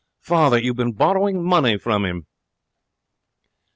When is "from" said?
1.77-2.05